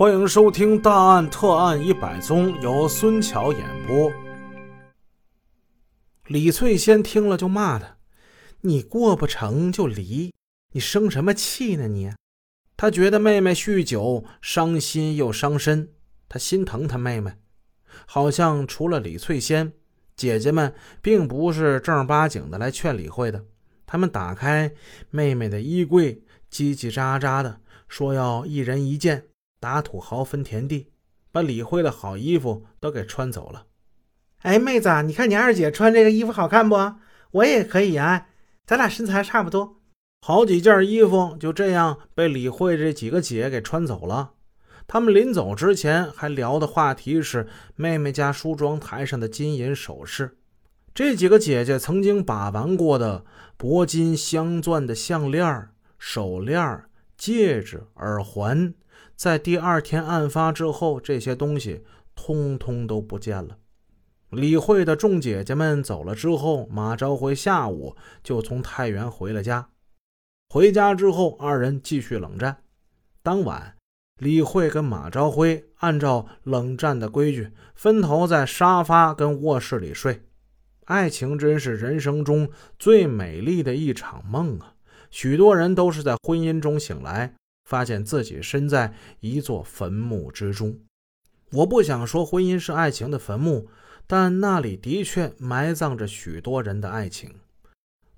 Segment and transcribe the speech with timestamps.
[0.00, 4.10] 欢迎收听《大案特案一百宗》，由孙桥演播。
[6.26, 7.98] 李翠仙听了就骂他
[8.62, 10.32] ：“你过不成就离，
[10.72, 11.86] 你生什么气呢？
[11.86, 12.10] 你！”
[12.78, 15.90] 他觉得妹妹酗酒，伤心又伤身，
[16.30, 17.32] 他心疼他妹妹。
[18.06, 19.74] 好像除了李翠仙，
[20.16, 23.44] 姐姐们并不是正儿八经的来劝李慧的。
[23.84, 24.72] 他们打开
[25.10, 29.26] 妹妹的衣柜，叽叽喳喳的说要一人一件。
[29.60, 30.88] 打土豪分田地，
[31.30, 33.66] 把李慧的好衣服都给穿走了。
[34.38, 36.94] 哎，妹子，你看你二姐穿这个衣服好看不？
[37.32, 38.28] 我也可以啊，
[38.66, 39.76] 咱俩身材差不多。
[40.22, 44.32] 好几件衣服就这样被李慧这几个姐给穿走了。
[44.86, 50.38] 他们临走之前还聊的话题是妹妹家梳妆台上的金银首饰。
[50.92, 53.24] 这几个姐姐曾经把玩过的
[53.56, 56.82] 铂金镶钻的项链、手链、
[57.16, 58.74] 戒指、耳环。
[59.16, 63.58] 在第二天案发之后，这些东西通通都不见了。
[64.30, 69.70] 李慧的众姐姐们走了之后，马昭辉下午就从太原回了家。
[70.48, 72.62] 回家之后，二人继续冷战。
[73.22, 73.76] 当晚，
[74.18, 80.22] 李慧跟马昭辉按照冷战的规矩，分头在沙发跟卧室里睡。
[80.86, 84.74] 爱情真是人生中最美丽的一场梦啊！
[85.10, 87.34] 许多人都是在婚姻中醒来。
[87.70, 90.76] 发现自己身在一座坟墓之中。
[91.52, 93.68] 我不想说婚姻是爱情的坟墓，
[94.08, 97.36] 但那里的确埋葬着许多人的爱情。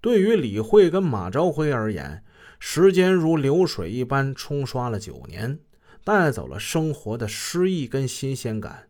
[0.00, 2.24] 对于李慧跟马朝辉而言，
[2.60, 5.58] 时间如流水一般冲刷了九年，
[6.04, 8.88] 带走了生活的诗意跟新鲜感。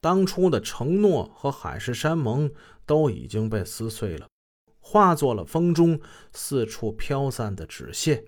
[0.00, 2.48] 当初的承诺和海誓山盟
[2.86, 4.28] 都已经被撕碎了，
[4.78, 6.00] 化作了风中
[6.32, 8.24] 四处飘散的纸屑。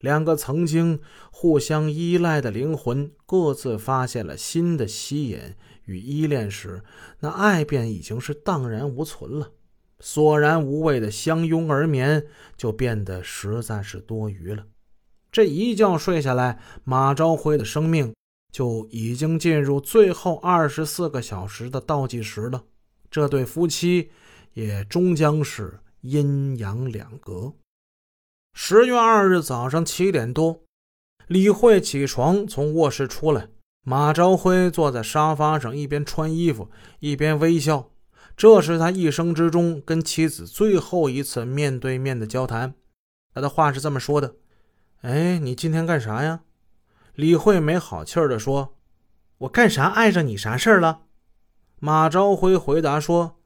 [0.00, 5.38] 两个曾经互相依赖的灵魂，各自发现了新的吸引
[5.84, 6.82] 与依恋时，
[7.20, 9.52] 那爱便已经是荡然无存了。
[10.00, 12.26] 索然无味的相拥而眠，
[12.56, 14.64] 就变得实在是多余了。
[15.30, 18.14] 这一觉睡下来，马朝辉的生命
[18.50, 22.64] 就已经进入最后二十四个小时的倒计时了。
[23.10, 24.10] 这对夫妻
[24.54, 27.52] 也终将是阴阳两隔。
[28.52, 30.62] 十月二日早上七点多，
[31.28, 33.48] 李慧起床从卧室出来，
[33.82, 36.68] 马朝辉坐在沙发上，一边穿衣服
[36.98, 37.90] 一边微笑。
[38.36, 42.74] 这是他一生之中跟妻子最后一次面对面的交谈。
[43.32, 44.34] 他的话是这么说的
[45.02, 46.40] ：“哎，你今天干啥呀？”
[47.14, 48.76] 李慧没好气儿地说
[49.38, 51.02] ：“我干啥碍着你啥事儿了？”
[51.78, 53.36] 马朝辉回答说：“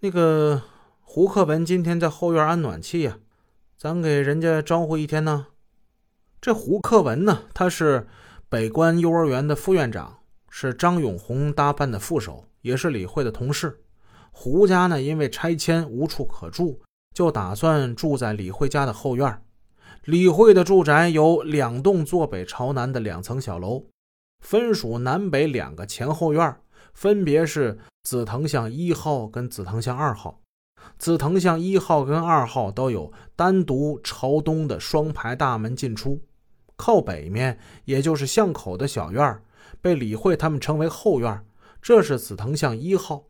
[0.00, 0.62] 那个
[1.00, 3.18] 胡克文今天在后院安暖气呀。”
[3.80, 5.46] 咱给人家招呼一天呢。
[6.38, 8.06] 这胡克文呢，他是
[8.46, 10.18] 北关幼儿园的副院长，
[10.50, 13.80] 是张永红搭班的副手，也是李慧的同事。
[14.32, 16.82] 胡家呢，因为拆迁无处可住，
[17.14, 19.42] 就打算住在李慧家的后院。
[20.04, 23.86] 李慧的住宅有两栋坐北朝南的两层小楼，
[24.44, 26.54] 分属南北两个前后院，
[26.92, 30.39] 分别是紫藤巷一号跟紫藤巷二号。
[30.98, 36.20] 紫藤巷一号跟二号都有单独朝东的双排大门进出，
[36.76, 39.42] 靠北面也就是巷口的小院
[39.80, 41.44] 被李慧他们称为后院，
[41.80, 43.24] 这是紫藤巷一号。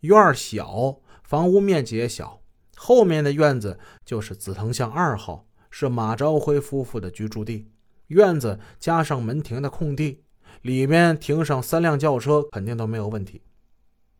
[0.00, 2.42] 院小，房屋面积也小，
[2.76, 7.70] 后面的院子就是紫藤巷二号，是马朝辉夫妇的居住地。
[8.08, 10.22] 院子加上门庭的空地，
[10.60, 13.40] 里面停上三辆轿车肯定都没有问题。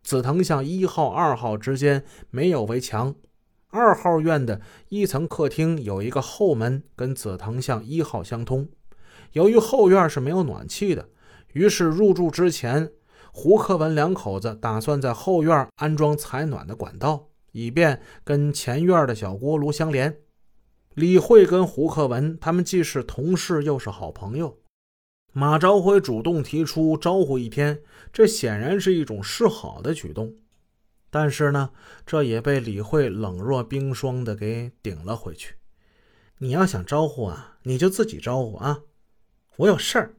[0.06, 3.12] 紫藤巷一号、二号之间没有围墙，
[3.70, 8.68] 二号院的一层客厅有一个后门，跟紫藤巷一号相通。
[9.32, 11.08] 由于后院是没有暖气的，
[11.54, 12.92] 于是入住之前，
[13.32, 20.16] 胡克文两口子打算在后院安装采暖的管道，以便跟前院的小锅炉相连。
[20.94, 24.56] 李慧跟胡克文他们既是同事，又是好朋友。
[25.38, 30.34] 马朝辉主动提出招呼一天，这显然是一种示好的举动，
[31.10, 31.72] 但是呢，
[32.06, 35.56] 这也被李慧冷若冰霜的给顶了回去。
[36.38, 38.80] 你要想招呼啊，你就自己招呼啊，
[39.56, 40.14] 我有事儿。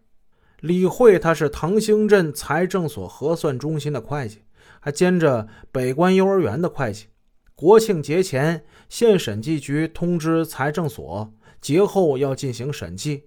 [0.59, 4.44] 李慧他是唐兴镇财政所核算中心的会计，
[4.80, 7.07] 还兼着北关幼儿园的会计。
[7.56, 13.24] 国庆节前，县审计局通知财政所，节后要进行审计。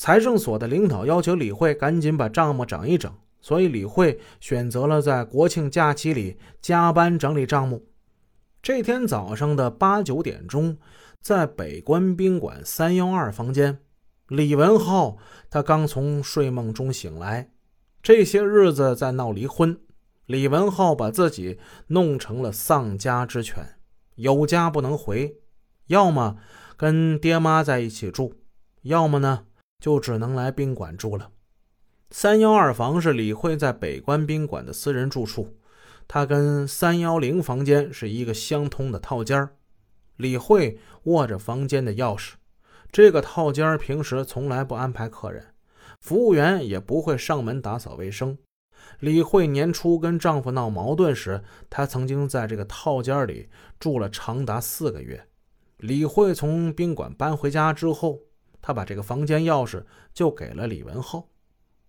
[0.00, 7.86] 财政所的领导要求李慧赶紧把账目整一整，所以李慧选择了在国庆假期里加班整理账目。
[8.62, 10.78] 这天早上的八九点钟，
[11.20, 13.80] 在北关宾馆三幺二房间，
[14.28, 15.18] 李文浩
[15.50, 17.50] 他刚从睡梦中醒来，
[18.02, 19.78] 这些日子在闹离婚。
[20.24, 21.58] 李文浩把自己
[21.88, 23.74] 弄成了丧家之犬，
[24.14, 25.36] 有家不能回，
[25.88, 26.38] 要么
[26.78, 28.32] 跟爹妈在一起住，
[28.84, 29.44] 要么呢
[29.80, 31.30] 就只能来宾馆住了。
[32.10, 35.56] 三幺二房是李慧在北关宾馆的私人住处，
[36.06, 39.48] 它跟三幺零房间是一个相通的套间
[40.16, 42.32] 李慧握着房间的钥匙，
[42.92, 45.54] 这个套间平时从来不安排客人，
[46.00, 48.36] 服务员也不会上门打扫卫生。
[48.98, 53.48] 李慧年初跟丈夫闹矛盾时，她曾经在这个套间里
[53.78, 55.26] 住了长达四个月。
[55.76, 58.18] 李慧从宾馆搬回家之后，
[58.62, 61.28] 他把这个房间钥匙就给了李文浩。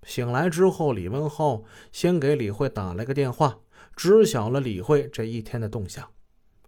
[0.04, 3.60] 醒来之后，李文浩先给李慧打了个电话，
[3.96, 6.10] 知晓了李慧这一天的动向。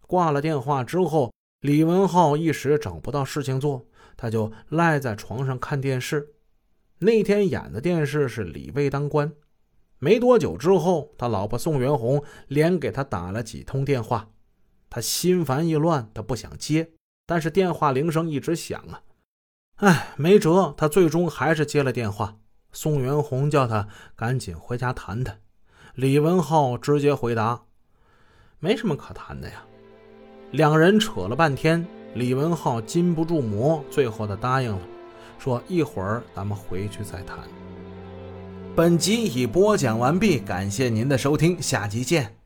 [0.01, 6.33] 挂了电话之后，李文浩一时找不到事情做，他就赖在床上看电视。
[6.99, 9.33] 那天演的电视是李卫当官。
[9.97, 14.29] 没多久之后，他老婆宋元红连给他打了几通电话，
[14.89, 16.91] 他心烦意乱，他不想接，
[17.25, 19.01] 但是电话铃声一直响啊，
[19.83, 22.37] 哎，没辙，他最终还是接了电话。
[22.71, 23.85] 宋元红叫他
[24.15, 25.37] 赶紧回家谈谈。
[25.95, 27.63] 李文浩直接回答
[28.59, 29.55] ：“没什么可谈的呀。”
[30.51, 34.81] 两人扯了半天，李文浩禁不住磨，最后他答应了，
[35.37, 37.39] 说：“一会儿咱们回去再谈。”
[38.73, 42.42] 本集已播讲完毕，感谢您的收听，下集见。